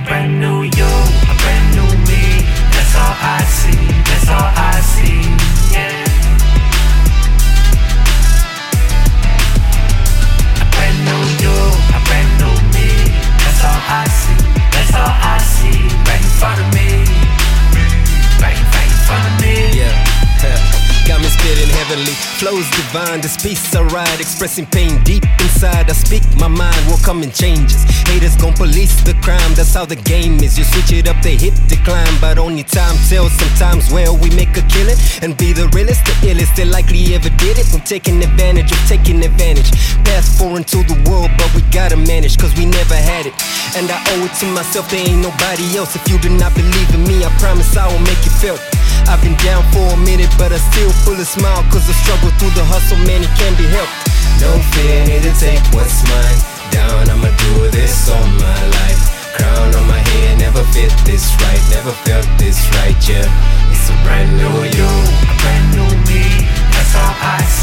a 0.00 0.04
brand 0.04 0.40
new 0.40 0.62
you, 0.62 0.90
a 1.28 1.34
brand 1.42 1.66
new 1.76 1.88
me. 2.08 2.46
That's 2.72 2.94
all 2.96 3.16
I 3.20 3.42
see, 3.44 3.76
that's 4.08 4.28
all 4.28 4.50
I 4.56 4.80
see. 4.80 5.20
Yeah. 5.74 6.04
A 10.60 10.66
brand 10.72 10.98
new 11.04 11.22
you, 11.42 11.56
a 11.92 12.00
brand 12.08 12.30
new 12.40 12.54
me. 12.74 12.88
That's 13.44 13.62
all 13.64 13.82
I 14.00 14.04
see, 14.08 14.40
that's 14.72 14.94
all 14.94 15.14
I 15.34 15.38
see. 15.38 15.80
Right 16.08 16.22
in 16.22 16.32
front 16.40 16.60
of 16.60 16.68
me, 16.72 17.04
right, 18.40 18.56
in 18.56 18.66
front 19.04 19.24
of 19.28 19.34
me. 19.42 19.54
Yeah. 19.76 19.96
Got 21.06 21.20
me 21.20 21.28
spitting 21.28 21.68
heavenly, 21.74 22.14
flows 22.38 22.70
divine. 22.70 23.20
This 23.20 23.36
piece 23.36 23.74
I 23.74 23.82
ride, 23.82 24.20
expressing 24.20 24.66
pain 24.66 25.02
deep 25.02 25.24
inside. 25.60 25.90
I 25.90 25.92
speak 25.92 26.24
my 26.36 26.48
mind, 26.48 26.80
will 26.88 27.00
come 27.04 27.22
in 27.22 27.30
changes. 27.30 27.84
Haters 28.08 28.36
gon' 28.36 28.54
police 28.54 28.96
the 29.04 29.12
crime, 29.20 29.52
that's 29.54 29.74
how 29.74 29.84
the 29.84 29.96
game 29.96 30.40
is. 30.40 30.56
You 30.56 30.64
switch 30.64 30.92
it 30.92 31.08
up, 31.08 31.20
they 31.22 31.36
hit 31.36 31.54
decline, 31.68 32.16
but 32.20 32.38
only 32.38 32.62
time 32.62 32.96
tells. 33.08 33.32
Sometimes, 33.32 33.92
well, 33.92 34.16
we 34.16 34.30
make 34.30 34.56
a 34.56 34.64
killing 34.72 34.96
and 35.22 35.36
be 35.36 35.52
the 35.52 35.68
realest, 35.76 36.04
the 36.06 36.14
illest 36.28 36.56
that 36.56 36.68
likely 36.68 37.14
ever 37.14 37.28
did 37.36 37.58
it. 37.58 37.68
I'm 37.74 37.80
taking 37.84 38.22
advantage 38.22 38.72
of 38.72 38.80
taking 38.88 39.22
advantage. 39.22 39.70
Pass 40.04 40.32
foreign 40.38 40.64
to 40.64 40.80
the 40.84 40.96
world, 41.08 41.30
but 41.36 41.52
we 41.54 41.62
gotta 41.68 41.96
manage, 41.96 42.38
cause 42.38 42.56
we 42.56 42.64
never 42.64 42.96
had 42.96 43.26
it. 43.26 43.34
And 43.76 43.84
I 43.90 44.00
owe 44.16 44.24
it 44.24 44.32
to 44.40 44.46
myself, 44.56 44.88
there 44.88 45.04
ain't 45.04 45.20
nobody 45.20 45.76
else. 45.76 45.94
If 45.94 46.08
you 46.08 46.16
do 46.18 46.30
not 46.40 46.54
believe 46.56 46.88
in 46.96 47.04
me, 47.04 47.20
I 47.24 47.30
promise 47.36 47.76
I 47.76 47.84
will 47.84 48.04
make 48.08 48.20
you 48.24 48.32
felt. 48.32 48.60
I've 49.12 49.20
been 49.20 49.36
down 49.44 49.60
for 49.72 49.84
a 49.92 49.98
minute, 50.08 50.32
but 50.38 50.52
I 50.52 50.58
still 50.72 50.90
full 51.04 51.20
of 51.20 51.28
smile, 51.28 51.62
cause 51.68 51.84
the 51.86 51.96
struggle 52.00 52.30
through 52.40 52.54
the 52.56 52.64
hustle, 52.64 52.98
man, 53.04 53.20
it 53.20 53.32
can 53.36 53.52
be 53.60 53.68
helped. 53.68 54.09
Fit 60.80 60.96
this 61.04 61.28
right, 61.44 61.62
never 61.70 61.92
felt 62.08 62.26
this 62.38 62.58
right, 62.76 62.96
yeah. 63.08 63.28
It's 63.70 63.90
a 63.90 63.96
brand 64.04 64.32
new 64.40 64.64
you, 64.64 64.88
a 65.28 65.34
brand 65.40 65.66
new 65.76 65.90
me. 66.08 66.24
That's 66.72 66.94
all 66.96 67.14
I 67.20 67.44
see, 67.44 67.59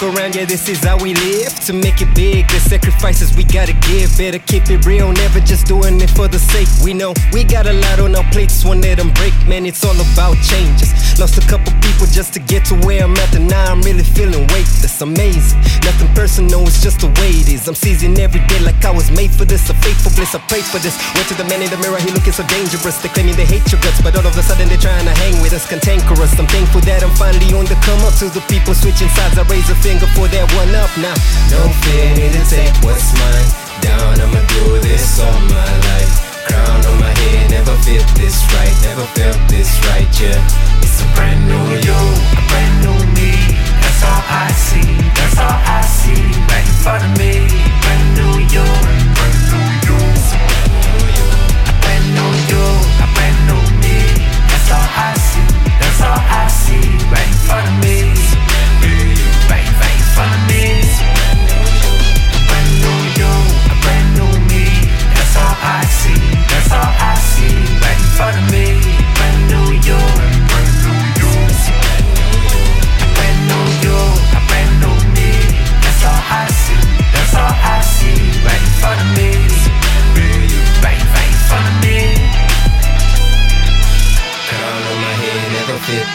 Look 0.00 0.16
around, 0.16 0.34
yeah, 0.34 0.46
this 0.46 0.66
is 0.68 0.82
how 0.82 0.96
we 0.96 1.14
live. 1.14 1.52
To 1.66 1.74
make 1.74 2.00
it 2.00 2.14
big, 2.14 2.48
the 2.48 2.58
sacrifices 2.58 3.36
we 3.36 3.44
gotta 3.44 3.74
give. 3.84 4.16
Better 4.16 4.38
keep 4.38 4.70
it 4.70 4.86
real, 4.86 5.12
never 5.12 5.40
just 5.40 5.66
doing 5.66 6.00
it 6.00 6.08
for 6.10 6.26
the 6.26 6.38
sake. 6.38 6.68
We 6.82 6.94
know 6.94 7.12
we 7.32 7.44
got 7.44 7.66
a 7.66 7.72
lot 7.74 8.00
on 8.00 8.16
our 8.16 8.24
plates, 8.32 8.64
one 8.64 8.80
let 8.80 8.96
them 8.96 9.12
break. 9.14 9.34
Man, 9.46 9.66
it's 9.66 9.84
all 9.84 9.98
about 10.12 10.36
changes. 10.40 10.88
Lost 11.20 11.36
a 11.36 11.46
couple 11.46 11.72
people 11.82 12.06
just 12.06 12.32
to 12.34 12.40
get 12.40 12.64
to 12.66 12.76
where 12.86 13.04
I'm 13.04 13.12
at, 13.16 13.34
and 13.34 13.46
now 13.48 13.70
I'm 13.70 13.82
really 13.82 14.04
feeling 14.04 14.46
weightless. 14.90 15.02
Amazing. 15.02 15.58
Nothing 15.84 16.14
personal, 16.14 16.62
it's 16.66 16.82
just 16.82 17.00
the 17.00 17.08
way 17.20 17.30
it 17.30 17.48
is. 17.48 17.68
I'm 17.68 17.74
seizing 17.74 18.18
every 18.18 18.40
day 18.46 18.60
like 18.60 18.84
I 18.84 18.90
was 18.90 19.10
made 19.10 19.30
for 19.30 19.44
this. 19.44 19.68
A 19.70 19.74
faithful 19.74 20.12
bliss, 20.12 20.34
I 20.34 20.40
pray 20.48 20.62
for 20.62 20.78
this. 20.78 20.96
Went 21.14 21.28
to 21.28 21.34
the 21.34 21.44
man 21.44 21.62
in 21.62 21.70
the 21.70 21.78
mirror, 21.78 21.98
he 21.98 22.10
looking 22.10 22.32
so 22.32 22.46
dangerous. 22.46 22.96
They 23.02 23.08
claiming 23.08 23.36
they 23.36 23.46
hate 23.46 23.64
your 23.70 23.80
guts, 23.80 24.00
but 24.02 24.16
all 24.16 24.26
of 24.26 24.36
a 24.36 24.42
sudden 24.42 24.68
they're 24.68 24.78
trying 24.78 25.04
to 25.06 25.14
hang 25.22 25.40
with 25.42 25.52
us, 25.52 25.66
cantankerous. 25.66 26.38
I'm 26.38 26.46
thankful 26.46 26.80
that 26.82 27.02
I'm 27.02 27.14
finally 27.16 27.50
on 27.54 27.66
the 27.66 27.76
come 27.86 28.00
up 28.04 28.14
to 28.20 28.28
the 28.30 28.42
people 28.48 28.74
switching 28.74 29.10
sides. 29.10 29.38
I 29.38 29.44
raise 29.48 29.68
a 29.70 29.76
finger 29.80 30.06
for 30.14 30.28
that 30.28 30.46
one 30.56 30.72
up 30.74 30.90
now. 30.98 31.14
No 31.50 31.60
fear, 31.84 32.14
need 32.16 32.32
to 32.34 32.44
take 32.48 32.74
what's 32.82 33.12
mine. 33.18 33.48
Down, 33.80 34.20
I'ma 34.20 34.42
do 34.60 34.80
this 34.80 35.20
all 35.20 35.40
my 35.48 35.70
life. 35.94 36.12
Crown 36.48 36.80
on 36.84 36.96
my 37.00 37.12
head, 37.12 37.50
never 37.50 37.76
fit 37.84 38.04
this 38.16 38.42
right, 38.56 38.74
never 38.82 39.06
felt 39.16 39.38
this 39.48 39.70
right, 39.88 40.08
yeah. 40.20 40.69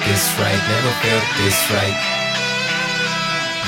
this 0.03 0.25
right, 0.35 0.61
never 0.67 0.93
felt 0.99 1.27
this 1.39 1.59
right. 1.71 1.97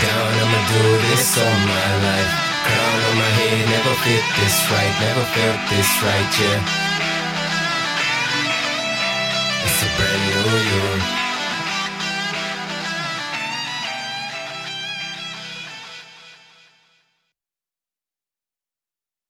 Down, 0.04 0.32
I'ma 0.44 0.60
do 0.68 0.84
this 1.08 1.38
all 1.40 1.60
my 1.64 1.90
life. 2.04 2.34
Crown 2.68 3.00
on 3.08 3.16
my 3.18 3.32
head, 3.40 3.58
never 3.72 3.94
fit 4.04 4.26
this 4.36 4.58
right, 4.70 4.94
never 5.00 5.24
felt 5.32 5.60
this 5.72 5.90
right, 6.04 6.32
yeah. 6.42 6.60
It's 9.64 9.80
a 9.84 9.90
brand 9.96 10.22
new 10.28 10.58
you. 10.68 11.27